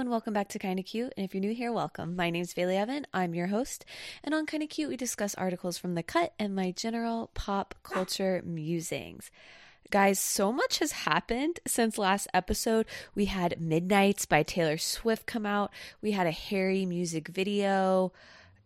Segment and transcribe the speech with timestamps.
[0.00, 1.12] and welcome back to Kinda Cute.
[1.14, 2.16] And if you're new here, welcome.
[2.16, 3.06] My name's Bailey Evan.
[3.12, 3.84] I'm your host.
[4.24, 8.40] And on Kinda Cute, we discuss articles from the cut and my general pop culture
[8.42, 9.30] musings.
[9.90, 12.86] Guys, so much has happened since last episode.
[13.14, 15.70] We had Midnights by Taylor Swift come out.
[16.00, 18.10] We had a Harry music video.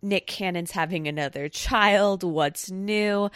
[0.01, 2.23] Nick Cannon's having another child.
[2.23, 3.29] What's new?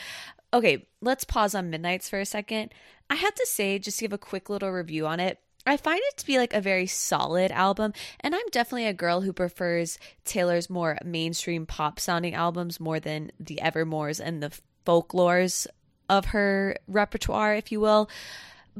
[0.54, 2.72] Okay, let's pause on Midnights for a second.
[3.10, 6.00] I have to say, just to give a quick little review on it, I find
[6.02, 9.98] it to be like a very solid album, and I'm definitely a girl who prefers
[10.24, 14.52] Taylor's more mainstream pop sounding albums more than the Evermores and the
[14.86, 15.66] folklores
[16.08, 18.08] of her repertoire, if you will.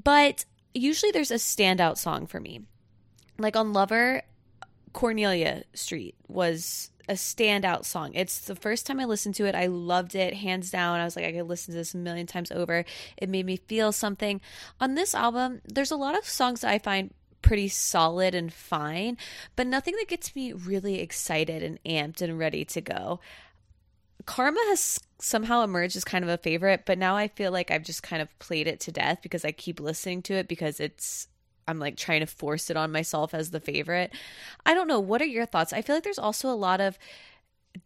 [0.02, 2.62] But usually there's a standout song for me.
[3.39, 4.23] Like on Lover,
[4.92, 8.12] Cornelia Street was a standout song.
[8.15, 9.55] It's the first time I listened to it.
[9.55, 11.01] I loved it hands down.
[11.01, 12.84] I was like, I could listen to this a million times over.
[13.17, 14.41] It made me feel something.
[14.81, 19.17] On this album, there's a lot of songs that I find pretty solid and fine,
[19.56, 23.20] but nothing that gets me really excited and amped and ready to go.
[24.27, 27.84] Karma has somehow emerged as kind of a favorite, but now I feel like I've
[27.84, 31.28] just kind of played it to death because I keep listening to it because it's
[31.69, 34.12] I'm like trying to force it on myself as the favorite.
[34.66, 35.00] I don't know.
[35.00, 35.72] What are your thoughts?
[35.72, 36.98] I feel like there's also a lot of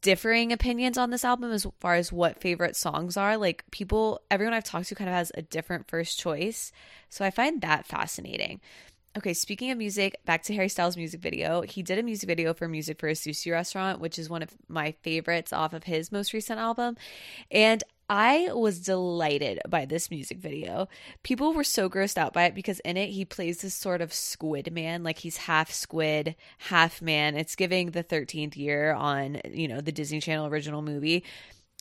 [0.00, 3.36] differing opinions on this album as far as what favorite songs are.
[3.36, 6.72] Like people, everyone I've talked to kind of has a different first choice.
[7.08, 8.61] So I find that fascinating.
[9.14, 11.61] Okay, speaking of music, back to Harry Styles' music video.
[11.61, 14.56] He did a music video for Music for a Sushi Restaurant, which is one of
[14.69, 16.96] my favorites off of his most recent album.
[17.50, 20.86] And I was delighted by this music video.
[21.22, 24.12] People were so grossed out by it because in it he plays this sort of
[24.12, 27.36] squid man, like he's half squid, half man.
[27.36, 31.24] It's giving the 13th year on, you know, the Disney Channel original movie.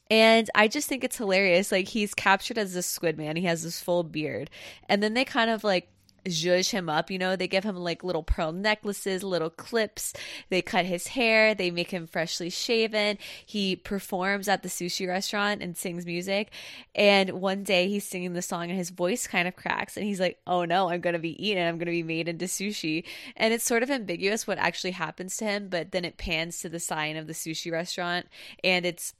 [0.10, 1.70] And I just think it's hilarious.
[1.70, 3.36] Like he's captured as this squid man.
[3.36, 4.50] He has this full beard.
[4.88, 5.90] And then they kind of like
[6.26, 7.10] zhuzh him up.
[7.10, 10.14] You know, they give him like little pearl necklaces, little clips.
[10.50, 11.54] They cut his hair.
[11.54, 13.18] They make him freshly shaven.
[13.46, 16.52] He performs at the sushi restaurant and sings music.
[16.96, 19.98] And one day he's singing the song and his voice kind of cracks.
[19.98, 21.68] And he's like, oh no, I'm going to be eaten.
[21.68, 23.04] I'm going to be made into sushi.
[23.36, 25.68] And it's sort of ambiguous what actually happens to him.
[25.70, 28.28] But then it pans to the sign of the sushi restaurant
[28.64, 29.14] and it's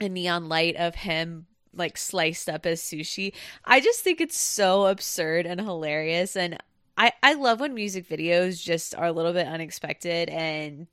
[0.00, 3.32] a neon light of him like sliced up as sushi.
[3.64, 6.58] I just think it's so absurd and hilarious and
[6.96, 10.86] I I love when music videos just are a little bit unexpected and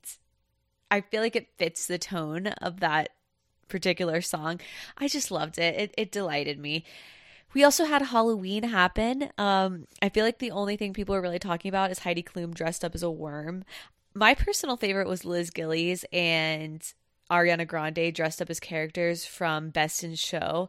[0.90, 3.10] I feel like it fits the tone of that
[3.68, 4.60] particular song.
[4.98, 5.74] I just loved it.
[5.76, 6.84] It it delighted me.
[7.52, 9.30] We also had Halloween happen.
[9.36, 12.54] Um, I feel like the only thing people are really talking about is Heidi Klum
[12.54, 13.64] dressed up as a worm.
[14.14, 16.82] My personal favorite was Liz Gillies and
[17.30, 20.68] Ariana Grande dressed up as characters from Best in Show.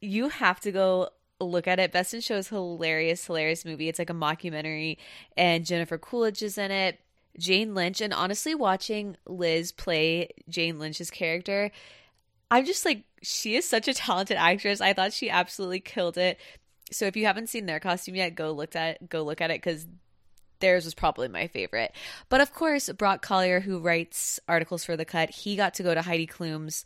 [0.00, 1.92] You have to go look at it.
[1.92, 3.88] Best in Show is hilarious, hilarious movie.
[3.88, 4.98] It's like a mockumentary,
[5.36, 7.00] and Jennifer Coolidge is in it.
[7.38, 11.70] Jane Lynch, and honestly, watching Liz play Jane Lynch's character,
[12.50, 14.80] I'm just like, she is such a talented actress.
[14.80, 16.38] I thought she absolutely killed it.
[16.90, 19.60] So if you haven't seen their costume yet, go look at go look at it
[19.60, 19.86] because
[20.60, 21.92] theirs was probably my favorite.
[22.28, 25.94] But of course, Brock Colyar, who writes articles for The Cut, he got to go
[25.94, 26.84] to Heidi Klum's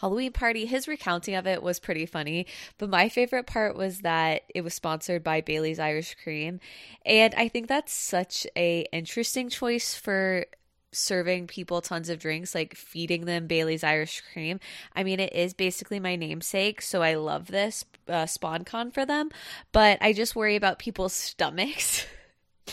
[0.00, 0.66] Halloween party.
[0.66, 2.46] His recounting of it was pretty funny,
[2.78, 6.60] but my favorite part was that it was sponsored by Bailey's Irish Cream,
[7.04, 10.46] and I think that's such a interesting choice for
[10.92, 14.60] serving people tons of drinks, like feeding them Bailey's Irish Cream.
[14.94, 19.30] I mean, it is basically my namesake, so I love this uh, SponCon for them,
[19.72, 22.06] but I just worry about people's stomachs.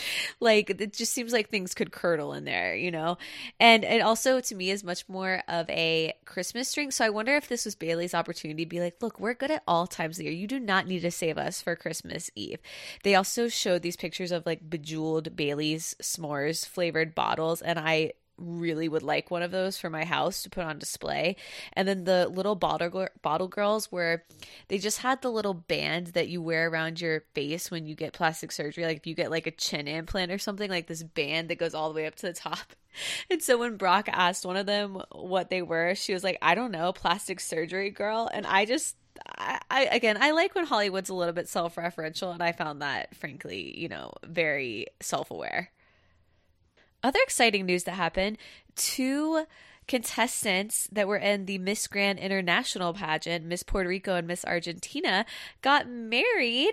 [0.40, 3.18] like it just seems like things could curdle in there, you know?
[3.60, 6.92] And it also to me is much more of a Christmas drink.
[6.92, 9.62] So I wonder if this was Bailey's opportunity to be like, look, we're good at
[9.66, 10.32] all times of the year.
[10.32, 12.58] You do not need to save us for Christmas Eve.
[13.02, 18.88] They also showed these pictures of like bejeweled Bailey's s'mores flavored bottles, and I really
[18.88, 21.36] would like one of those for my house to put on display.
[21.72, 24.24] And then the little bottle bottle girls where
[24.68, 28.12] they just had the little band that you wear around your face when you get
[28.12, 31.48] plastic surgery like if you get like a chin implant or something like this band
[31.48, 32.58] that goes all the way up to the top.
[33.28, 36.54] And so when Brock asked one of them what they were, she was like, "I
[36.54, 38.96] don't know, plastic surgery girl." And I just
[39.36, 43.14] I, I, again I like when Hollywood's a little bit self-referential and I found that
[43.14, 45.70] frankly, you know, very self-aware.
[47.06, 48.36] Other exciting news that happened
[48.74, 49.44] two
[49.86, 55.24] contestants that were in the Miss Grand International pageant, Miss Puerto Rico and Miss Argentina,
[55.62, 56.72] got married.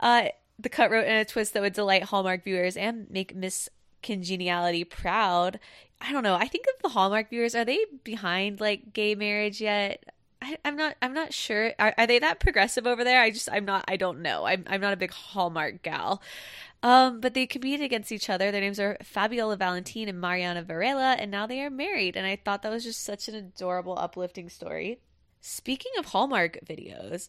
[0.00, 0.28] Uh,
[0.58, 3.68] the cut wrote in a twist that would delight Hallmark viewers and make Miss
[4.02, 5.60] Congeniality proud.
[6.00, 6.36] I don't know.
[6.36, 10.13] I think of the Hallmark viewers, are they behind like gay marriage yet?
[10.44, 10.96] I, am not.
[11.00, 11.72] I'm not sure.
[11.78, 13.20] Are, are, they that progressive over there?
[13.20, 13.48] I just.
[13.50, 13.84] I'm not.
[13.88, 14.44] I don't know.
[14.44, 14.64] I'm.
[14.66, 16.22] I'm not a big Hallmark gal.
[16.82, 18.52] Um, but they competed against each other.
[18.52, 22.14] Their names are Fabiola Valentin and Mariana Varela, and now they are married.
[22.14, 24.98] And I thought that was just such an adorable, uplifting story.
[25.40, 27.28] Speaking of Hallmark videos,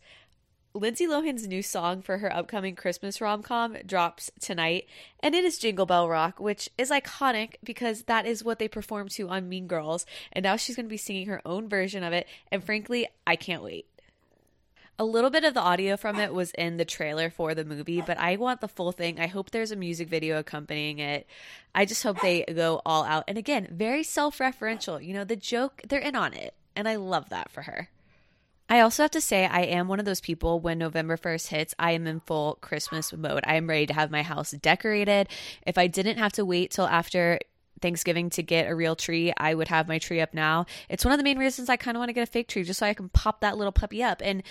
[0.75, 4.87] Lindsay Lohan's new song for her upcoming Christmas rom com drops tonight,
[5.21, 9.11] and it is Jingle Bell Rock, which is iconic because that is what they performed
[9.11, 12.11] to on Mean Girls, and now she's going to be singing her own version of
[12.11, 13.85] it, and frankly, I can't wait.
[14.99, 18.01] A little bit of the audio from it was in the trailer for the movie,
[18.01, 19.17] but I want the full thing.
[19.17, 21.25] I hope there's a music video accompanying it.
[21.73, 23.23] I just hope they go all out.
[23.29, 25.05] And again, very self referential.
[25.05, 26.53] You know, the joke, they're in on it.
[26.75, 27.89] And I love that for her.
[28.67, 31.75] I also have to say, I am one of those people when November 1st hits,
[31.77, 33.43] I am in full Christmas mode.
[33.45, 35.29] I am ready to have my house decorated.
[35.67, 37.39] If I didn't have to wait till after
[37.81, 40.65] Thanksgiving to get a real tree, I would have my tree up now.
[40.89, 42.63] It's one of the main reasons I kind of want to get a fake tree
[42.63, 44.41] just so I can pop that little puppy up and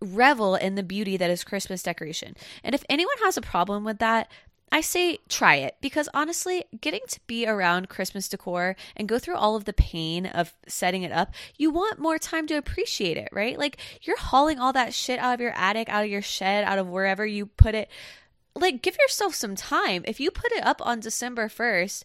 [0.00, 2.36] revel in the beauty that is Christmas decoration.
[2.62, 4.30] And if anyone has a problem with that,
[4.72, 9.36] I say try it because honestly, getting to be around Christmas decor and go through
[9.36, 13.28] all of the pain of setting it up, you want more time to appreciate it,
[13.32, 13.58] right?
[13.58, 16.78] Like you're hauling all that shit out of your attic, out of your shed, out
[16.78, 17.88] of wherever you put it.
[18.54, 20.02] Like give yourself some time.
[20.06, 22.02] If you put it up on December 1st,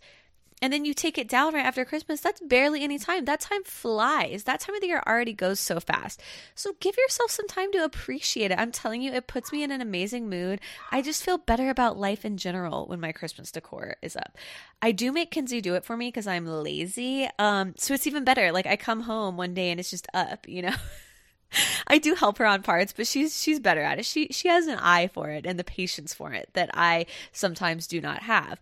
[0.61, 3.25] and then you take it down right after Christmas, that's barely any time.
[3.25, 4.43] That time flies.
[4.43, 6.21] That time of the year already goes so fast.
[6.53, 8.59] So give yourself some time to appreciate it.
[8.59, 10.61] I'm telling you, it puts me in an amazing mood.
[10.91, 14.37] I just feel better about life in general when my Christmas decor is up.
[14.81, 17.27] I do make Kinsey do it for me because I'm lazy.
[17.39, 18.51] Um, so it's even better.
[18.51, 20.75] Like I come home one day and it's just up, you know?
[21.87, 24.05] I do help her on parts, but she's she's better at it.
[24.05, 27.87] She she has an eye for it and the patience for it that I sometimes
[27.87, 28.59] do not have.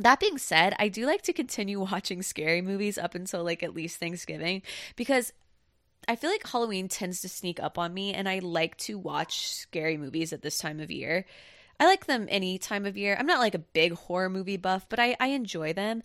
[0.00, 3.74] That being said, I do like to continue watching scary movies up until like at
[3.74, 4.62] least Thanksgiving
[4.96, 5.32] because
[6.08, 9.50] I feel like Halloween tends to sneak up on me and I like to watch
[9.50, 11.26] scary movies at this time of year.
[11.78, 13.16] I like them any time of year.
[13.18, 16.02] I'm not like a big horror movie buff, but I, I enjoy them.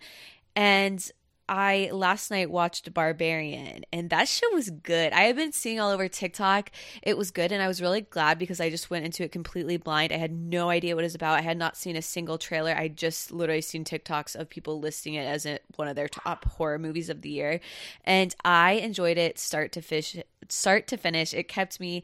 [0.54, 1.10] And
[1.48, 5.12] I last night watched Barbarian and that show was good.
[5.12, 6.70] I have been seeing all over TikTok.
[7.02, 9.76] It was good and I was really glad because I just went into it completely
[9.76, 10.12] blind.
[10.12, 11.38] I had no idea what it was about.
[11.38, 12.74] I had not seen a single trailer.
[12.76, 16.44] I just literally seen TikToks of people listing it as a, one of their top
[16.44, 17.60] horror movies of the year.
[18.04, 20.16] And I enjoyed it start to fish
[20.48, 21.34] start to finish.
[21.34, 22.02] It kept me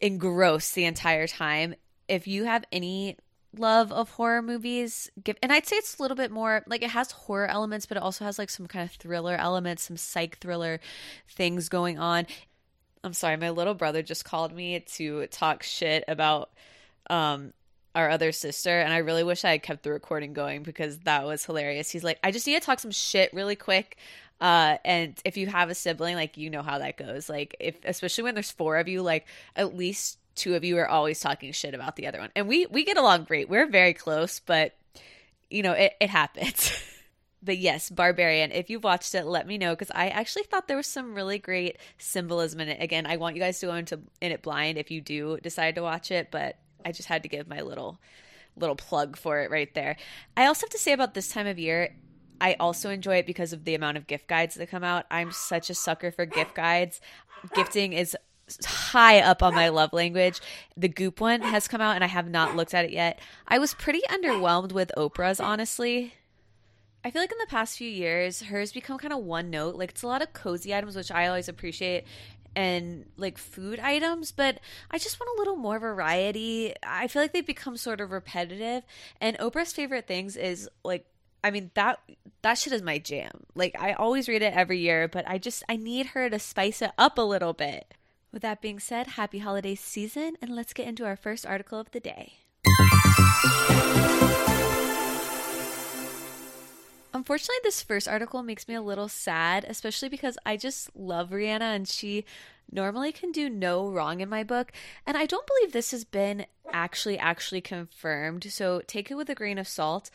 [0.00, 1.74] engrossed the entire time.
[2.08, 3.16] If you have any
[3.58, 6.90] love of horror movies give and i'd say it's a little bit more like it
[6.90, 10.38] has horror elements but it also has like some kind of thriller elements some psych
[10.38, 10.80] thriller
[11.28, 12.26] things going on.
[13.02, 16.50] I'm sorry my little brother just called me to talk shit about
[17.10, 17.52] um
[17.94, 21.24] our other sister and i really wish i had kept the recording going because that
[21.24, 21.90] was hilarious.
[21.90, 23.98] He's like i just need to talk some shit really quick.
[24.40, 27.28] Uh and if you have a sibling like you know how that goes.
[27.28, 30.88] Like if especially when there's four of you like at least two of you are
[30.88, 32.30] always talking shit about the other one.
[32.34, 33.48] And we we get along great.
[33.48, 34.74] We're very close, but
[35.50, 36.72] you know, it, it happens.
[37.42, 40.76] but yes, Barbarian, if you've watched it, let me know because I actually thought there
[40.76, 42.82] was some really great symbolism in it.
[42.82, 45.76] Again, I want you guys to go into in it blind if you do decide
[45.76, 48.00] to watch it, but I just had to give my little
[48.56, 49.96] little plug for it right there.
[50.36, 51.96] I also have to say about this time of year,
[52.40, 55.06] I also enjoy it because of the amount of gift guides that come out.
[55.10, 57.00] I'm such a sucker for gift guides.
[57.54, 58.16] Gifting is
[58.64, 60.40] high up on my love language.
[60.76, 63.20] The Goop one has come out and I have not looked at it yet.
[63.48, 66.14] I was pretty underwhelmed with Oprah's, honestly.
[67.04, 69.76] I feel like in the past few years, hers become kind of one note.
[69.76, 72.04] Like it's a lot of cozy items, which I always appreciate,
[72.56, 74.58] and like food items, but
[74.90, 76.74] I just want a little more variety.
[76.82, 78.84] I feel like they've become sort of repetitive.
[79.20, 81.06] And Oprah's favorite things is like
[81.42, 82.00] I mean that
[82.40, 83.44] that shit is my jam.
[83.54, 86.80] Like I always read it every year, but I just I need her to spice
[86.80, 87.92] it up a little bit.
[88.34, 91.92] With that being said, happy holiday season, and let's get into our first article of
[91.92, 92.32] the day.
[97.14, 101.60] Unfortunately, this first article makes me a little sad, especially because I just love Rihanna
[101.60, 102.24] and she
[102.72, 104.72] normally can do no wrong in my book.
[105.06, 109.36] And I don't believe this has been actually actually confirmed, so take it with a
[109.36, 110.10] grain of salt.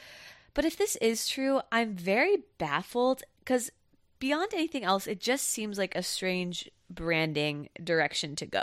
[0.54, 3.72] But if this is true, I'm very baffled because
[4.20, 8.62] beyond anything else, it just seems like a strange branding direction to go.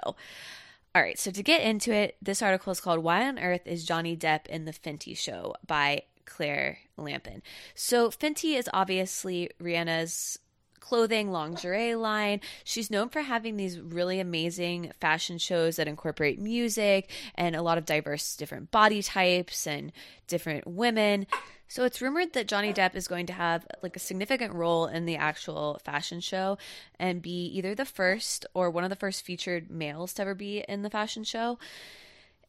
[0.94, 3.84] All right, so to get into it, this article is called Why on Earth is
[3.84, 7.42] Johnny Depp in the Fenty Show by Claire Lampen.
[7.74, 10.38] So, Fenty is obviously Rihanna's
[10.80, 12.40] clothing lingerie line.
[12.62, 17.76] She's known for having these really amazing fashion shows that incorporate music and a lot
[17.76, 19.90] of diverse different body types and
[20.28, 21.26] different women.
[21.68, 25.04] So it's rumored that Johnny Depp is going to have like a significant role in
[25.04, 26.58] the actual fashion show
[26.98, 30.64] and be either the first or one of the first featured males to ever be
[30.68, 31.58] in the fashion show.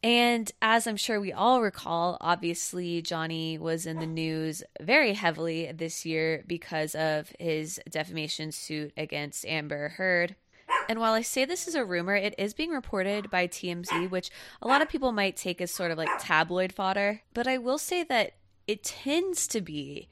[0.02, 5.72] And as I'm sure we all recall, obviously Johnny was in the news very heavily
[5.72, 10.36] this year because of his defamation suit against Amber Heard.
[10.88, 14.30] And while I say this is a rumor, it is being reported by TMZ, which
[14.62, 17.22] a lot of people might take as sort of like tabloid fodder.
[17.34, 18.34] But I will say that
[18.68, 20.08] it tends to be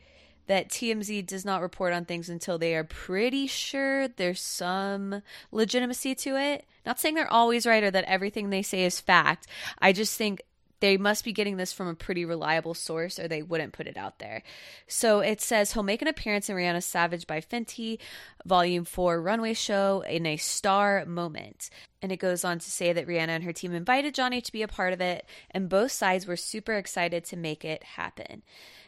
[0.47, 5.23] that TMZ does not report on things until they are pretty sure there's some
[5.53, 6.65] legitimacy to it.
[6.85, 9.47] Not saying they're always right or that everything they say is fact.
[9.81, 10.41] I just think
[10.81, 13.97] they must be getting this from a pretty reliable source or they wouldn't put it
[13.97, 14.43] out there.
[14.87, 17.99] So it says he'll make an appearance in Rihanna Savage by Fenty
[18.45, 21.71] Volume 4 runway show in a star moment.
[22.03, 24.63] And it goes on to say that Rihanna and her team invited Johnny to be
[24.63, 28.43] a part of it, and both sides were super excited to make it happen.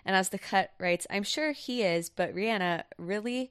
[0.04, 3.50] And as the cut writes, I'm sure he is, but Rihanna, really?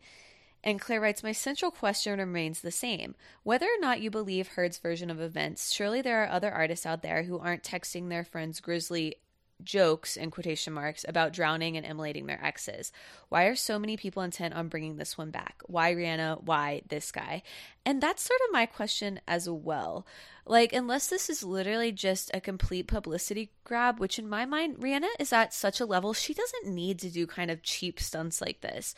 [0.67, 3.15] And Claire writes, My central question remains the same.
[3.43, 7.01] Whether or not you believe Heard's version of events, surely there are other artists out
[7.01, 9.15] there who aren't texting their friends grisly
[9.63, 12.91] jokes in quotation marks about drowning and immolating their exes.
[13.29, 15.61] Why are so many people intent on bringing this one back?
[15.67, 16.43] Why Rihanna?
[16.43, 17.43] Why this guy?
[17.85, 20.05] And that's sort of my question as well.
[20.45, 25.07] Like, unless this is literally just a complete publicity grab, which in my mind, Rihanna
[25.17, 28.59] is at such a level, she doesn't need to do kind of cheap stunts like
[28.59, 28.93] this.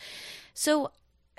[0.56, 0.92] So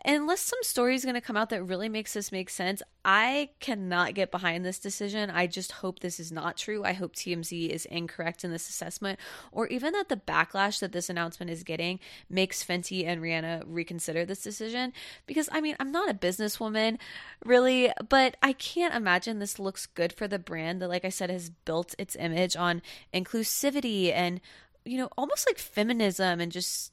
[0.04, 3.50] unless some story is going to come out that really makes this make sense, I
[3.60, 5.30] cannot get behind this decision.
[5.30, 6.84] I just hope this is not true.
[6.84, 9.18] I hope TMZ is incorrect in this assessment,
[9.52, 14.24] or even that the backlash that this announcement is getting makes Fenty and Rihanna reconsider
[14.24, 14.92] this decision.
[15.26, 16.98] Because, I mean, I'm not a businesswoman,
[17.44, 21.30] really, but I can't imagine this looks good for the brand that, like I said,
[21.30, 24.40] has built its image on inclusivity and,
[24.84, 26.92] you know, almost like feminism and just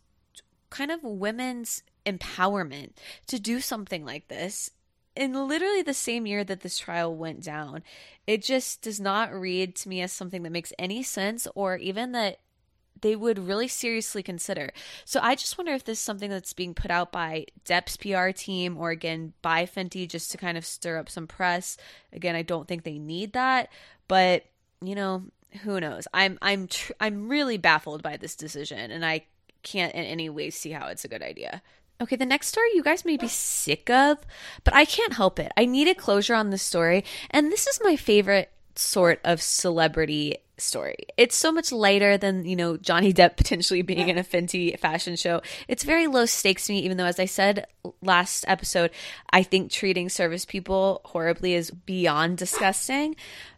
[0.69, 2.91] kind of women's empowerment
[3.27, 4.71] to do something like this
[5.15, 7.83] in literally the same year that this trial went down.
[8.27, 12.11] It just does not read to me as something that makes any sense or even
[12.11, 12.39] that
[13.01, 14.71] they would really seriously consider.
[15.05, 18.29] So I just wonder if this is something that's being put out by Depp's PR
[18.29, 21.77] team or again by Fenty just to kind of stir up some press.
[22.13, 23.69] Again, I don't think they need that,
[24.07, 24.45] but
[24.81, 25.23] you know,
[25.63, 26.07] who knows.
[26.13, 29.25] I'm I'm tr- I'm really baffled by this decision and I
[29.63, 31.61] can't in any way see how it's a good idea.
[31.99, 34.19] Okay, the next story you guys may be sick of,
[34.63, 35.51] but I can't help it.
[35.57, 40.95] I needed closure on this story, and this is my favorite sort of celebrity story.
[41.17, 45.15] It's so much lighter than, you know, Johnny Depp potentially being in a Fenty fashion
[45.15, 45.41] show.
[45.67, 47.65] It's very low stakes to me, even though, as I said
[48.01, 48.91] last episode,
[49.31, 53.15] I think treating service people horribly is beyond disgusting.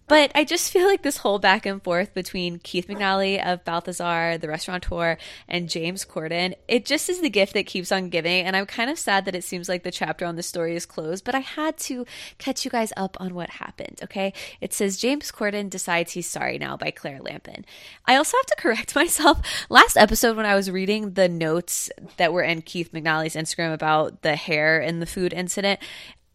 [0.09, 4.39] But I just feel like this whole back and forth between Keith McNally of Balthazar,
[4.39, 8.43] the restaurateur, and James Corden, it just is the gift that keeps on giving.
[8.43, 10.87] And I'm kind of sad that it seems like the chapter on the story is
[10.87, 12.07] closed, but I had to
[12.39, 14.33] catch you guys up on what happened, okay?
[14.59, 17.63] It says James Corden decides he's sorry now by Claire Lampen.
[18.05, 19.41] I also have to correct myself.
[19.69, 24.23] Last episode, when I was reading the notes that were in Keith McNally's Instagram about
[24.23, 25.79] the hair and the food incident,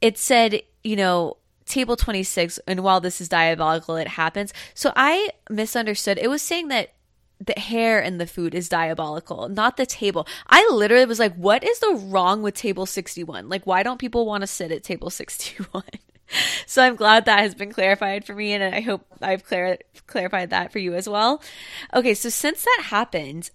[0.00, 4.52] it said, you know, table 26 and while this is diabolical it happens.
[4.74, 6.18] So i misunderstood.
[6.18, 6.92] It was saying that
[7.40, 10.26] the hair in the food is diabolical not the table.
[10.46, 14.26] I literally was like what is the wrong with table 61 like why don't people
[14.26, 15.82] want to sit at table 61
[16.66, 20.50] so i'm glad that has been clarified for me and i hope i've clar- clarified
[20.50, 21.42] that for you as well.
[21.92, 23.50] Okay so since that happened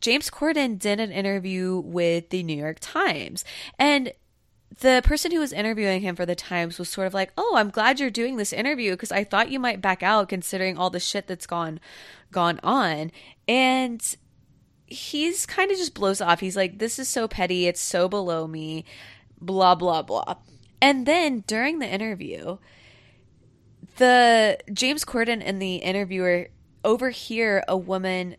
[0.00, 3.44] James Corden did an interview with the New York Times
[3.78, 4.12] and
[4.80, 7.70] the person who was interviewing him for the Times was sort of like, "Oh, I'm
[7.70, 11.00] glad you're doing this interview because I thought you might back out considering all the
[11.00, 11.80] shit that's gone
[12.30, 13.10] gone on."
[13.46, 14.02] And
[14.86, 16.40] he's kind of just blows off.
[16.40, 17.66] He's like, "This is so petty.
[17.66, 18.84] It's so below me."
[19.40, 20.36] Blah blah blah.
[20.80, 22.58] And then during the interview,
[23.96, 26.48] the James Corden and the interviewer
[26.84, 28.36] overhear a woman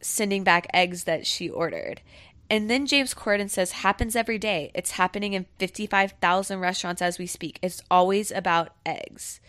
[0.00, 2.02] sending back eggs that she ordered.
[2.50, 4.70] And then James Corden says, happens every day.
[4.74, 7.58] It's happening in 55,000 restaurants as we speak.
[7.62, 9.40] It's always about eggs.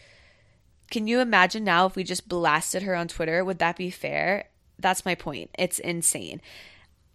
[0.91, 3.46] Can you imagine now if we just blasted her on Twitter?
[3.46, 4.50] Would that be fair?
[4.77, 5.51] That's my point.
[5.58, 6.41] It's insane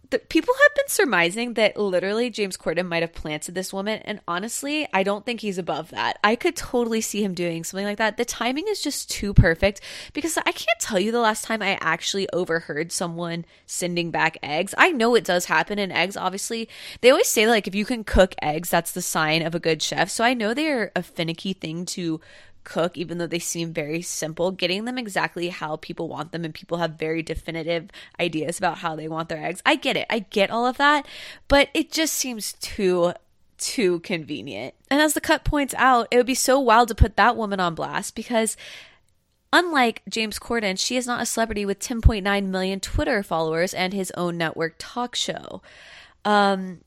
[0.09, 4.19] the, people have been surmising that literally James Corden might have planted this woman, and
[4.27, 6.19] honestly, I don't think he's above that.
[6.23, 8.17] I could totally see him doing something like that.
[8.17, 9.81] The timing is just too perfect
[10.13, 14.73] because I can't tell you the last time I actually overheard someone sending back eggs.
[14.77, 16.69] I know it does happen in eggs, obviously.
[17.01, 19.81] They always say, like, if you can cook eggs, that's the sign of a good
[19.81, 20.09] chef.
[20.09, 22.19] So I know they're a finicky thing to
[22.65, 26.53] cook, even though they seem very simple, getting them exactly how people want them, and
[26.53, 29.61] people have very definitive ideas about how they want their eggs.
[29.65, 30.07] I get it.
[30.09, 31.07] I get all of that,
[31.47, 33.13] but it just seems too
[33.57, 34.73] too convenient.
[34.91, 37.61] And as the cut points out, it would be so wild to put that woman
[37.61, 38.57] on blast because
[39.53, 44.11] unlike James Corden, she is not a celebrity with 10.9 million Twitter followers and his
[44.11, 45.61] own network talk show.
[46.25, 46.81] Um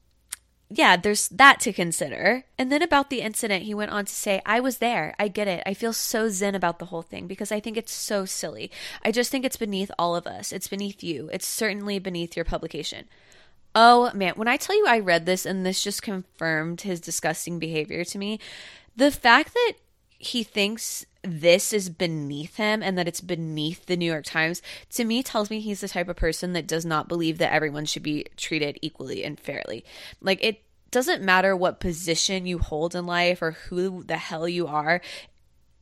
[0.71, 2.45] yeah, there's that to consider.
[2.59, 5.15] And then about the incident, he went on to say, I was there.
[5.19, 5.63] I get it.
[5.65, 8.71] I feel so zen about the whole thing because I think it's so silly.
[9.03, 10.53] I just think it's beneath all of us.
[10.53, 11.31] It's beneath you.
[11.33, 13.09] It's certainly beneath your publication.
[13.75, 17.59] Oh man, when I tell you I read this and this just confirmed his disgusting
[17.59, 18.39] behavior to me,
[18.95, 19.75] the fact that
[20.19, 25.05] he thinks this is beneath him and that it's beneath the New York Times to
[25.05, 28.03] me tells me he's the type of person that does not believe that everyone should
[28.03, 29.85] be treated equally and fairly.
[30.21, 34.67] Like it doesn't matter what position you hold in life or who the hell you
[34.67, 35.01] are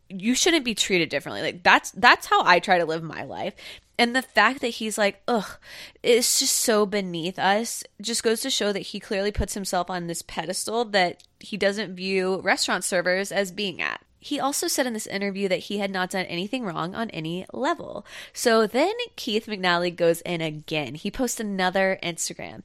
[0.09, 1.43] you shouldn't be treated differently.
[1.43, 3.55] Like that's that's how i try to live my life.
[3.99, 5.59] And the fact that he's like ugh
[6.03, 10.07] it's just so beneath us just goes to show that he clearly puts himself on
[10.07, 14.93] this pedestal that he doesn't view restaurant servers as being at he also said in
[14.93, 18.05] this interview that he had not done anything wrong on any level.
[18.33, 20.97] So then Keith McNally goes in again.
[20.97, 22.65] He posts another Instagram.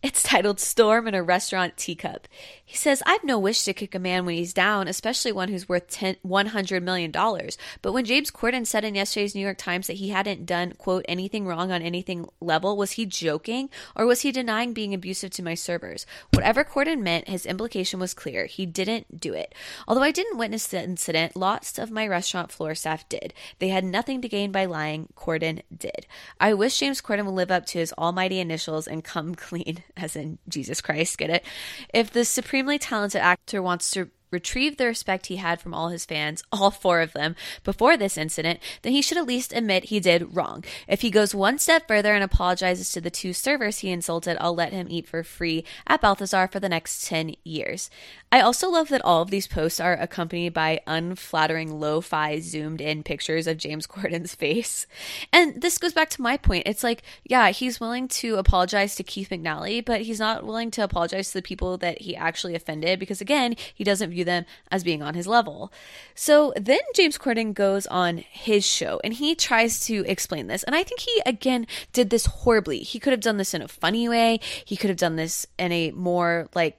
[0.00, 2.28] It's titled Storm in a Restaurant Teacup.
[2.64, 5.68] He says, I've no wish to kick a man when he's down, especially one who's
[5.68, 7.10] worth 10, $100 million.
[7.10, 11.04] But when James Corden said in yesterday's New York Times that he hadn't done, quote,
[11.08, 15.42] anything wrong on anything level, was he joking or was he denying being abusive to
[15.42, 16.06] my servers?
[16.32, 18.46] Whatever Corden meant, his implication was clear.
[18.46, 19.52] He didn't do it.
[19.88, 23.34] Although I didn't witness the incident, lots of my restaurant floor staff did.
[23.58, 25.08] They had nothing to gain by lying.
[25.16, 26.06] Corden did.
[26.38, 30.16] I wish James Corden would live up to his almighty initials and come clean as
[30.16, 31.44] in Jesus Christ, get it?
[31.92, 36.04] If the supremely talented actor wants to retrieve the respect he had from all his
[36.04, 40.00] fans, all four of them, before this incident, then he should at least admit he
[40.00, 40.64] did wrong.
[40.86, 44.54] If he goes one step further and apologizes to the two servers he insulted, I'll
[44.54, 47.90] let him eat for free at Balthazar for the next 10 years.
[48.30, 52.80] I also love that all of these posts are accompanied by unflattering lo fi zoomed
[52.80, 54.86] in pictures of James Corden's face.
[55.32, 56.64] And this goes back to my point.
[56.66, 60.84] It's like, yeah, he's willing to apologize to Keith McNally, but he's not willing to
[60.84, 64.82] apologize to the people that he actually offended because, again, he doesn't view them as
[64.82, 65.72] being on his level.
[66.14, 70.64] So then James Corden goes on his show and he tries to explain this.
[70.64, 72.80] And I think he, again, did this horribly.
[72.80, 75.70] He could have done this in a funny way, he could have done this in
[75.70, 76.78] a more like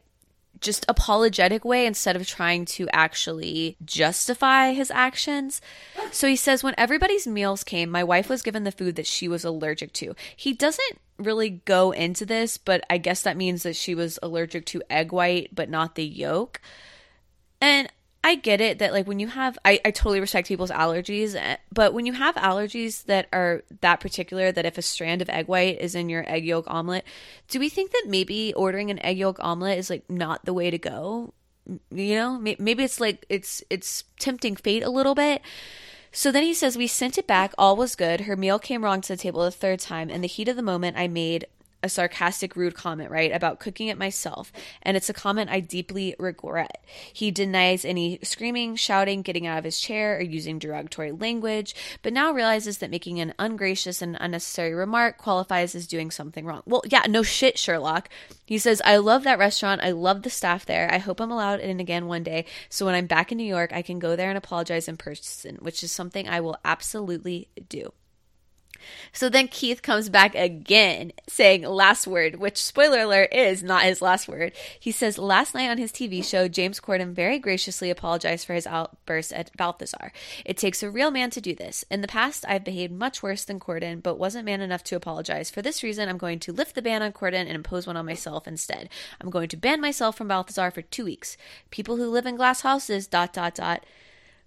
[0.61, 5.61] just apologetic way instead of trying to actually justify his actions.
[6.11, 9.29] So he says, When everybody's meals came, my wife was given the food that she
[9.29, 10.15] was allergic to.
[10.35, 14.65] He doesn't really go into this, but I guess that means that she was allergic
[14.67, 16.61] to egg white, but not the yolk.
[17.61, 17.89] And
[18.23, 21.57] I get it that like when you have I, I totally respect people's allergies, eh,
[21.71, 25.47] but when you have allergies that are that particular that if a strand of egg
[25.47, 27.05] white is in your egg yolk omelet,
[27.47, 30.69] do we think that maybe ordering an egg yolk omelet is like not the way
[30.69, 31.33] to go?
[31.91, 35.41] You know, maybe it's like it's it's tempting fate a little bit.
[36.11, 37.53] So then he says, We sent it back.
[37.57, 38.21] All was good.
[38.21, 40.09] Her meal came wrong to the table the third time.
[40.09, 41.45] In the heat of the moment, I made
[41.81, 44.51] a sarcastic, rude comment, right, about cooking it myself.
[44.81, 46.83] And it's a comment I deeply regret.
[47.13, 52.13] He denies any screaming, shouting, getting out of his chair, or using derogatory language, but
[52.13, 56.63] now realizes that making an ungracious and unnecessary remark qualifies as doing something wrong.
[56.65, 58.09] Well, yeah, no shit, Sherlock.
[58.45, 59.81] He says, I love that restaurant.
[59.81, 60.91] I love the staff there.
[60.91, 62.45] I hope I'm allowed in again one day.
[62.69, 65.57] So when I'm back in New York, I can go there and apologize in person,
[65.61, 67.93] which is something I will absolutely do.
[69.11, 74.01] So then Keith comes back again saying last word, which spoiler alert is not his
[74.01, 74.53] last word.
[74.79, 78.67] He says last night on his TV show, James Corden very graciously apologized for his
[78.67, 80.11] outburst at Balthazar.
[80.45, 81.85] It takes a real man to do this.
[81.89, 85.49] In the past, I've behaved much worse than Corden, but wasn't man enough to apologize.
[85.49, 88.05] For this reason, I'm going to lift the ban on Corden and impose one on
[88.05, 88.89] myself instead.
[89.21, 91.37] I'm going to ban myself from Balthazar for two weeks.
[91.71, 93.85] People who live in glass houses, dot, dot, dot.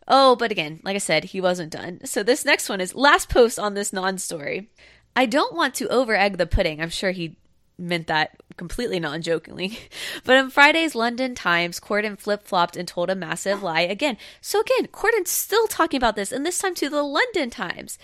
[0.09, 2.01] Oh, but again, like I said, he wasn't done.
[2.05, 4.71] So this next one is last post on this non story.
[5.15, 6.81] I don't want to over egg the pudding.
[6.81, 7.37] I'm sure he
[7.79, 9.79] meant that completely non jokingly.
[10.25, 14.17] But in Friday's London Times, Corden flip flopped and told a massive lie again.
[14.41, 17.99] So again, Corden's still talking about this, and this time to the London Times.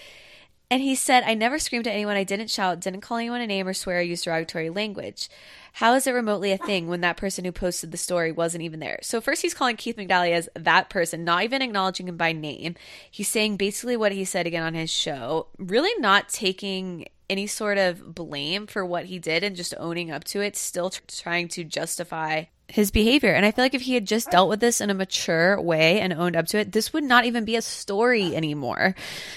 [0.70, 3.46] And he said, I never screamed at anyone, I didn't shout, didn't call anyone a
[3.46, 5.31] name or swear or use derogatory language.
[5.74, 8.78] How is it remotely a thing when that person who posted the story wasn't even
[8.78, 8.98] there?
[9.00, 12.74] So, first, he's calling Keith McNally as that person, not even acknowledging him by name.
[13.11, 17.78] He's saying basically what he said again on his show, really not taking any sort
[17.78, 21.64] of blame for what he did and just owning up to it, still trying to
[21.64, 23.33] justify his behavior.
[23.33, 26.00] And I feel like if he had just dealt with this in a mature way
[26.00, 28.94] and owned up to it, this would not even be a story anymore.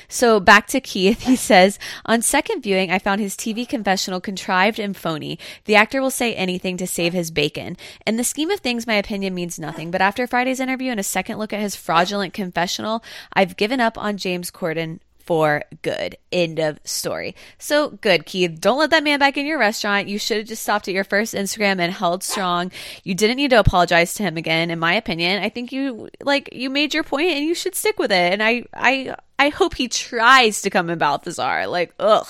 [0.09, 4.79] So back to Keith, he says, on second viewing, I found his TV confessional contrived
[4.79, 5.39] and phony.
[5.65, 7.77] The actor will say anything to save his bacon.
[8.05, 9.91] In the scheme of things, my opinion means nothing.
[9.91, 13.97] But after Friday's interview and a second look at his fraudulent confessional, I've given up
[13.97, 16.17] on James Corden for good.
[16.31, 17.35] End of story.
[17.57, 18.59] So good, Keith.
[18.59, 20.07] Don't let that man back in your restaurant.
[20.07, 22.71] You should have just stopped at your first Instagram and held strong.
[23.03, 25.41] You didn't need to apologize to him again, in my opinion.
[25.41, 28.33] I think you like you made your point and you should stick with it.
[28.33, 31.67] And I I I hope he tries to come in Balthazar.
[31.67, 32.27] Like, ugh.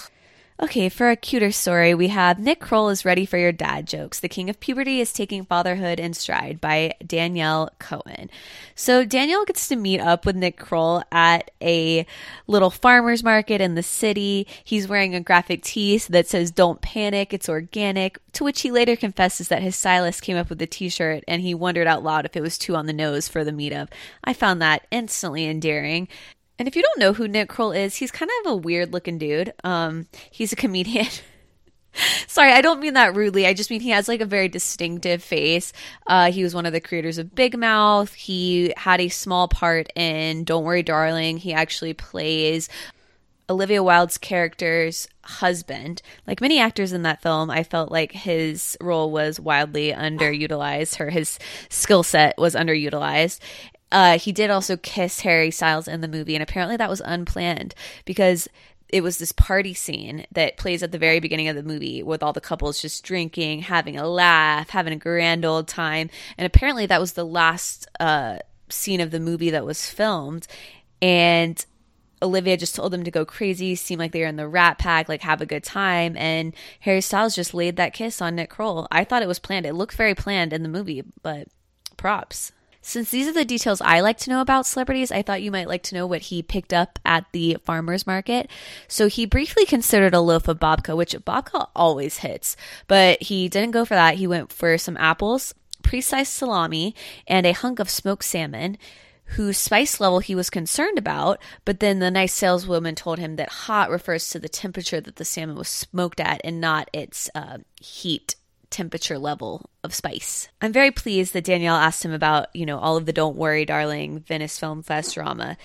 [0.63, 4.19] Okay, for a cuter story, we have Nick Kroll is ready for your dad jokes.
[4.19, 8.29] The King of Puberty is taking fatherhood in stride by Danielle Cohen.
[8.75, 12.05] So Danielle gets to meet up with Nick Kroll at a
[12.45, 14.45] little farmer's market in the city.
[14.63, 18.95] He's wearing a graphic tee that says "Don't panic, it's organic." To which he later
[18.95, 22.35] confesses that his stylist came up with the T-shirt and he wondered out loud if
[22.35, 23.89] it was too on the nose for the meetup.
[24.23, 26.07] I found that instantly endearing.
[26.61, 29.17] And if you don't know who Nick Kroll is, he's kind of a weird looking
[29.17, 29.51] dude.
[29.63, 31.07] Um, he's a comedian.
[32.27, 33.47] Sorry, I don't mean that rudely.
[33.47, 35.73] I just mean he has like a very distinctive face.
[36.05, 38.13] Uh, he was one of the creators of Big Mouth.
[38.13, 41.37] He had a small part in Don't Worry, Darling.
[41.37, 42.69] He actually plays
[43.49, 46.03] Olivia Wilde's character's husband.
[46.27, 51.09] Like many actors in that film, I felt like his role was wildly underutilized, or
[51.09, 53.39] his skill set was underutilized.
[53.91, 57.75] Uh, he did also kiss Harry Styles in the movie, and apparently that was unplanned
[58.05, 58.47] because
[58.91, 62.21] it was this party scene that plays at the very beginning of the movie with
[62.21, 66.09] all the couples just drinking, having a laugh, having a grand old time.
[66.37, 70.45] And apparently that was the last uh, scene of the movie that was filmed.
[71.01, 71.63] And
[72.21, 75.07] Olivia just told them to go crazy, seem like they were in the rat pack,
[75.09, 76.15] like have a good time.
[76.17, 78.87] And Harry Styles just laid that kiss on Nick Kroll.
[78.91, 79.65] I thought it was planned.
[79.65, 81.47] It looked very planned in the movie, but
[81.97, 82.51] props.
[82.81, 85.67] Since these are the details I like to know about celebrities, I thought you might
[85.67, 88.49] like to know what he picked up at the farmer's market.
[88.87, 93.71] So he briefly considered a loaf of babka, which babka always hits, but he didn't
[93.71, 94.15] go for that.
[94.15, 96.95] He went for some apples, pre-sliced salami,
[97.27, 98.77] and a hunk of smoked salmon
[99.35, 103.49] whose spice level he was concerned about, but then the nice saleswoman told him that
[103.49, 107.59] hot refers to the temperature that the salmon was smoked at and not its uh,
[107.79, 108.35] heat
[108.71, 110.47] temperature level of spice.
[110.61, 113.65] I'm very pleased that Danielle asked him about, you know, all of the Don't Worry,
[113.65, 115.57] Darling Venice Film Fest drama.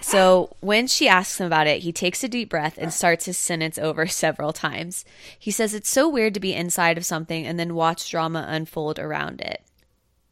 [0.00, 3.38] So when she asks him about it, he takes a deep breath and starts his
[3.38, 5.04] sentence over several times.
[5.38, 8.98] He says it's so weird to be inside of something and then watch drama unfold
[8.98, 9.62] around it.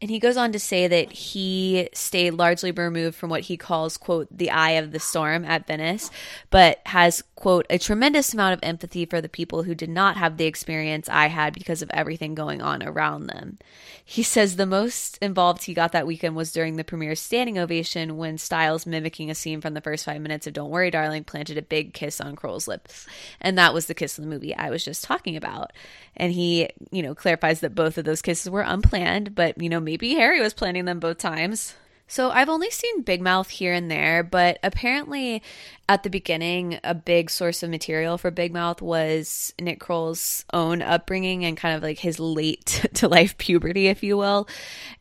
[0.05, 3.97] And he goes on to say that he stayed largely removed from what he calls,
[3.97, 6.11] quote, the eye of the storm at Venice,
[6.51, 10.37] but has, quote, a tremendous amount of empathy for the people who did not have
[10.37, 13.57] the experience I had because of everything going on around them.
[14.07, 18.17] He says the most involved he got that weekend was during the premiere standing ovation
[18.17, 21.57] when Styles, mimicking a scene from the first five minutes of Don't Worry, Darling, planted
[21.57, 23.07] a big kiss on Kroll's lips.
[23.41, 25.73] And that was the kiss in the movie I was just talking about.
[26.15, 29.79] And he, you know, clarifies that both of those kisses were unplanned, but, you know,
[29.79, 31.75] maybe Harry was planning them both times.
[32.07, 35.41] So I've only seen Big Mouth here and there, but apparently
[35.89, 40.83] at the beginning, a big source of material for Big Mouth was Nick Kroll's own
[40.83, 44.47] upbringing and kind of like his late to life puberty, if you will.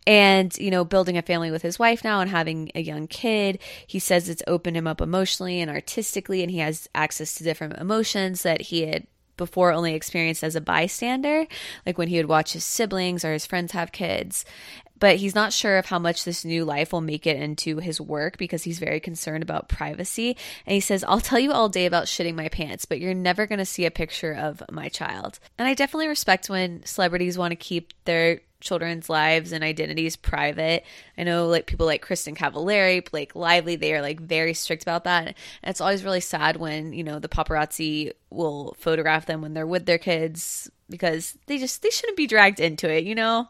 [0.06, 3.58] And, you know, building a family with his wife now and having a young kid.
[3.86, 7.78] He says it's opened him up emotionally and artistically, and he has access to different
[7.78, 11.46] emotions that he had before only experienced as a bystander,
[11.84, 14.44] like when he would watch his siblings or his friends have kids.
[14.98, 18.00] But he's not sure of how much this new life will make it into his
[18.00, 20.36] work because he's very concerned about privacy.
[20.66, 23.46] And he says, I'll tell you all day about shitting my pants, but you're never
[23.46, 25.40] going to see a picture of my child.
[25.58, 30.84] And I definitely respect when celebrities want to keep their children's lives and identities private.
[31.16, 35.04] I know like people like Kristin Cavallari, Blake Lively, they are like very strict about
[35.04, 35.26] that.
[35.26, 39.66] And it's always really sad when, you know, the paparazzi will photograph them when they're
[39.66, 43.48] with their kids because they just they shouldn't be dragged into it, you know?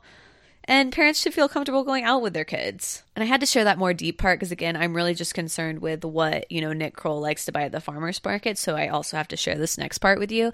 [0.65, 3.04] And parents should feel comfortable going out with their kids.
[3.17, 5.81] And I had to share that more deep part because again, I'm really just concerned
[5.81, 8.89] with what, you know, Nick Kroll likes to buy at the farmer's market, so I
[8.89, 10.53] also have to share this next part with you.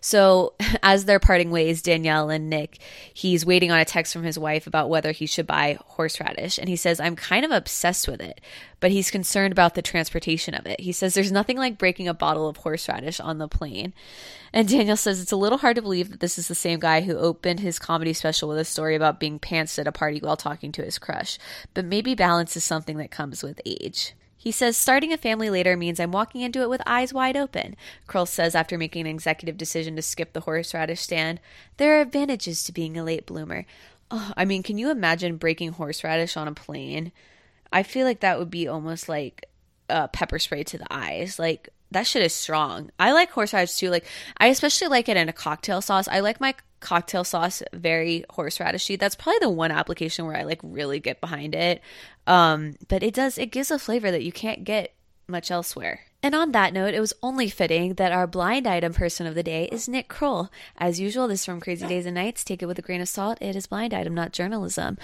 [0.00, 2.78] So, as they're parting ways, Danielle and Nick,
[3.14, 6.68] he's waiting on a text from his wife about whether he should buy horseradish, and
[6.68, 8.40] he says, "I'm kind of obsessed with it."
[8.82, 10.80] But he's concerned about the transportation of it.
[10.80, 13.92] He says there's nothing like breaking a bottle of horseradish on the plane.
[14.52, 17.02] And Danielle says it's a little hard to believe that this is the same guy
[17.02, 20.36] who opened his comedy special with a story about being pantsed at a party while
[20.36, 21.38] talking to his crush.
[21.74, 24.14] But maybe balance is something that comes with age.
[24.36, 27.76] He says starting a family later means I'm walking into it with eyes wide open.
[28.08, 31.38] Kroll says after making an executive decision to skip the horseradish stand,
[31.76, 33.66] there are advantages to being a late bloomer.
[34.10, 37.12] oh, I mean, can you imagine breaking horseradish on a plane?
[37.72, 39.46] I feel like that would be almost like
[39.88, 41.38] uh, pepper spray to the eyes.
[41.38, 42.90] Like that shit is strong.
[42.98, 43.90] I like horseradish too.
[43.90, 44.06] Like
[44.38, 46.08] I especially like it in a cocktail sauce.
[46.08, 48.98] I like my cocktail sauce very horseradishy.
[48.98, 51.80] That's probably the one application where I like really get behind it.
[52.26, 54.94] Um, but it does it gives a flavor that you can't get
[55.28, 56.00] much elsewhere.
[56.22, 59.42] And on that note, it was only fitting that our blind item person of the
[59.42, 60.50] day is Nick Kroll.
[60.76, 62.44] As usual, this is from Crazy Days and Nights.
[62.44, 63.38] Take it with a grain of salt.
[63.40, 64.98] It is blind item, not journalism.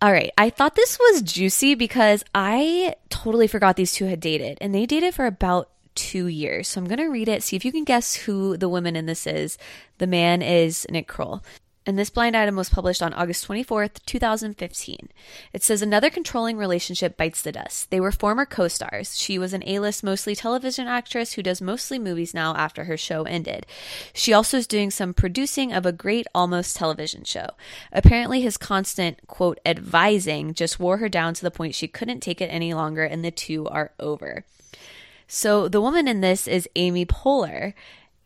[0.00, 4.58] All right, I thought this was juicy because I totally forgot these two had dated,
[4.60, 6.68] and they dated for about two years.
[6.68, 9.06] So I'm going to read it, see if you can guess who the woman in
[9.06, 9.58] this is.
[9.98, 11.42] The man is Nick Kroll.
[11.86, 15.10] And this blind item was published on August 24th, 2015.
[15.52, 17.90] It says another controlling relationship bites the dust.
[17.90, 19.18] They were former co stars.
[19.18, 22.96] She was an A list, mostly television actress who does mostly movies now after her
[22.96, 23.66] show ended.
[24.14, 27.48] She also is doing some producing of a great almost television show.
[27.92, 32.40] Apparently, his constant, quote, advising just wore her down to the point she couldn't take
[32.40, 34.44] it any longer, and the two are over.
[35.26, 37.74] So the woman in this is Amy Poehler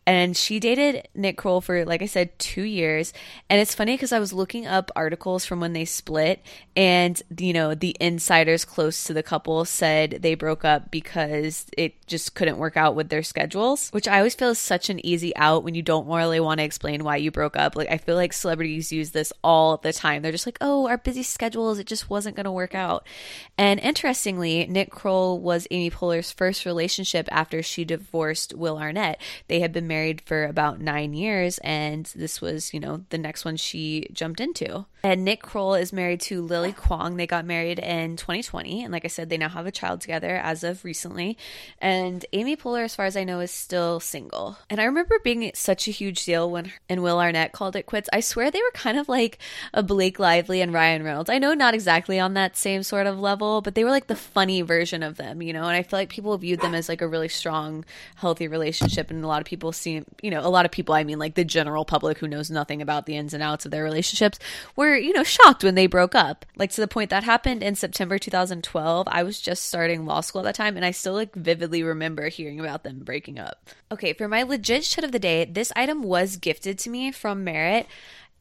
[0.09, 3.13] and she dated Nick Kroll for, like I said, two years.
[3.47, 6.41] And it's funny because I was looking up articles from when they split,
[6.75, 12.07] and you know, the insiders close to the couple said they broke up because it
[12.07, 15.35] just couldn't work out with their schedules, which I always feel is such an easy
[15.35, 17.75] out when you don't really want to explain why you broke up.
[17.75, 20.23] Like, I feel like celebrities use this all the time.
[20.23, 23.05] They're just like, oh, our busy schedules, it just wasn't going to work out.
[23.59, 29.21] And interestingly, Nick Kroll was Amy Poehler's first relationship after she divorced Will Arnett.
[29.47, 33.17] They had been married married for about nine years, and this was, you know, the
[33.17, 34.85] next one she jumped into.
[35.03, 37.15] And Nick Kroll is married to Lily Kwong.
[37.15, 40.35] They got married in 2020, and like I said, they now have a child together
[40.35, 41.37] as of recently.
[41.79, 44.57] And Amy Poehler, as far as I know, is still single.
[44.69, 48.09] And I remember being such a huge deal when and Will Arnett called it quits.
[48.11, 49.37] I swear they were kind of like
[49.73, 51.29] a Blake Lively and Ryan Reynolds.
[51.29, 54.15] I know not exactly on that same sort of level, but they were like the
[54.15, 55.63] funny version of them, you know.
[55.63, 57.85] And I feel like people viewed them as like a really strong,
[58.15, 61.03] healthy relationship, and a lot of people seem, you know, a lot of people, I
[61.03, 63.83] mean, like the general public who knows nothing about the ins and outs of their
[63.83, 64.39] relationships,
[64.75, 66.45] were, you know, shocked when they broke up.
[66.55, 69.07] Like to the point that happened in September 2012.
[69.09, 72.29] I was just starting law school at that time, and I still like vividly remember
[72.29, 73.69] hearing about them breaking up.
[73.91, 77.43] Okay, for my legit shit of the day, this item was gifted to me from
[77.43, 77.87] Merit,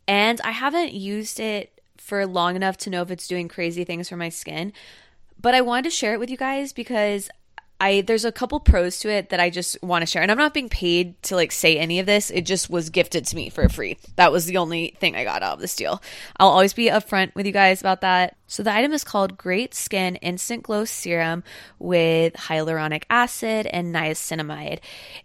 [0.06, 4.08] and I haven't used it for long enough to know if it's doing crazy things
[4.08, 4.72] for my skin
[5.40, 7.30] but I wanted to share it with you guys because
[7.80, 10.22] I there's a couple pros to it that I just want to share.
[10.22, 12.30] And I'm not being paid to like say any of this.
[12.30, 13.98] It just was gifted to me for free.
[14.16, 16.02] That was the only thing I got out of this deal.
[16.38, 18.36] I'll always be upfront with you guys about that.
[18.46, 21.44] So the item is called Great Skin Instant Glow Serum
[21.78, 24.80] with hyaluronic acid and niacinamide.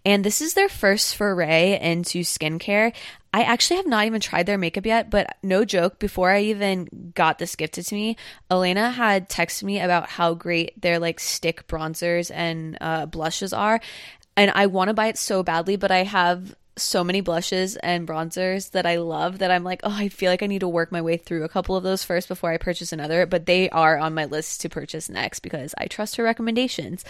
[0.06, 2.94] And this is their first foray into skincare.
[3.34, 7.12] I actually have not even tried their makeup yet, but no joke, before I even
[7.16, 8.16] got this gifted to me,
[8.52, 13.82] Elena had texted me about how great their like stick bronzers and uh, blushes are.
[14.38, 18.08] And I want to buy it so badly, but I have so many blushes and
[18.08, 20.92] bronzers that I love that I'm like, oh, I feel like I need to work
[20.92, 23.26] my way through a couple of those first before I purchase another.
[23.26, 27.04] But they are on my list to purchase next because I trust her recommendations.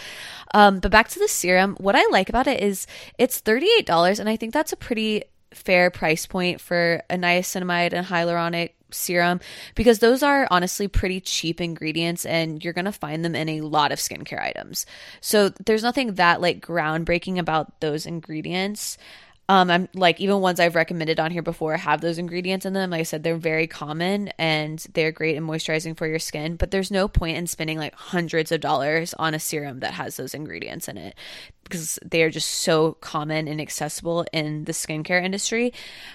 [0.52, 2.86] Um, but back to the serum, what I like about it is
[3.18, 8.06] it's $38, and I think that's a pretty fair price point for a niacinamide and
[8.06, 9.40] hyaluronic serum
[9.74, 13.60] because those are honestly pretty cheap ingredients and you're going to find them in a
[13.60, 14.86] lot of skincare items.
[15.20, 18.96] So there's nothing that like groundbreaking about those ingredients.
[19.48, 22.90] Um, I'm like even ones I've recommended on here before have those ingredients in them.
[22.90, 26.56] Like I said, they're very common and they're great in moisturizing for your skin.
[26.56, 30.16] But there's no point in spending like hundreds of dollars on a serum that has
[30.16, 31.14] those ingredients in it
[31.64, 35.72] because they are just so common and accessible in the skincare industry.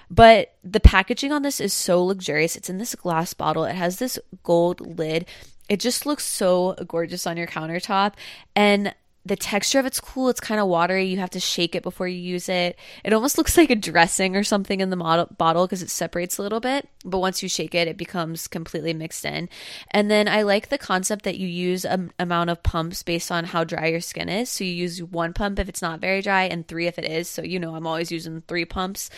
[0.10, 2.56] But the packaging on this is so luxurious.
[2.56, 3.64] It's in this glass bottle.
[3.66, 5.28] It has this gold lid.
[5.68, 8.14] It just looks so gorgeous on your countertop.
[8.56, 8.94] And
[9.30, 10.28] the texture of it's cool.
[10.30, 11.06] It's kind of watery.
[11.06, 12.78] You have to shake it before you use it.
[13.04, 16.38] It almost looks like a dressing or something in the model, bottle because it separates
[16.38, 16.90] a little bit.
[17.06, 19.48] But once you shake it, it becomes completely mixed in.
[19.92, 23.46] And then I like the concept that you use an amount of pumps based on
[23.46, 24.50] how dry your skin is.
[24.50, 27.30] So you use one pump if it's not very dry and three if it is.
[27.30, 29.10] So, you know, I'm always using three pumps.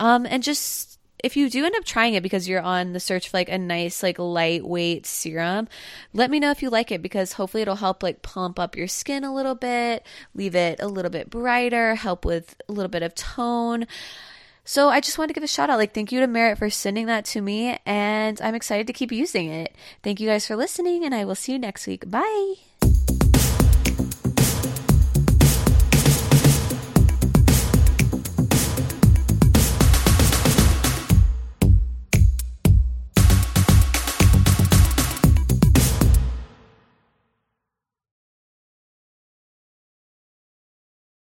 [0.00, 3.28] Um, and just if you do end up trying it because you're on the search
[3.28, 5.68] for like a nice like lightweight serum
[6.12, 8.88] let me know if you like it because hopefully it'll help like plump up your
[8.88, 10.04] skin a little bit
[10.34, 13.86] leave it a little bit brighter help with a little bit of tone
[14.64, 15.78] so I just wanted to give a shout out.
[15.78, 19.10] Like, thank you to Merit for sending that to me, and I'm excited to keep
[19.10, 19.74] using it.
[20.04, 22.08] Thank you guys for listening, and I will see you next week.
[22.08, 22.69] Bye.